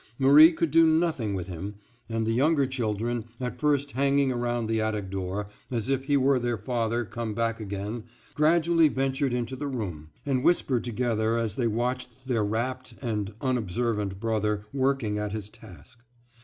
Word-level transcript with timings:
Marie 0.17 0.51
could 0.51 0.71
do 0.71 0.83
nothing 0.87 1.35
with 1.35 1.45
him; 1.45 1.75
and 2.09 2.25
the 2.25 2.31
younger 2.33 2.65
children, 2.65 3.25
at 3.39 3.59
first 3.59 3.91
hanging 3.91 4.31
around 4.31 4.65
the 4.65 4.81
attic 4.81 5.11
door, 5.11 5.45
as 5.69 5.89
if 5.89 6.05
he 6.05 6.17
were 6.17 6.39
their 6.39 6.57
father 6.57 7.05
come 7.05 7.35
back 7.35 7.59
again, 7.59 8.05
gradually 8.33 8.87
ventured 8.87 9.31
into 9.31 9.55
the 9.55 9.67
room, 9.67 10.09
and 10.25 10.43
whispered 10.43 10.83
together 10.83 11.37
as 11.37 11.55
they 11.55 11.67
watched 11.67 12.25
their 12.27 12.43
rapt 12.43 12.95
and 13.03 13.35
unobservant 13.41 14.19
brother 14.19 14.65
working 14.73 15.19
at 15.19 15.33
his 15.33 15.51
task. 15.51 15.99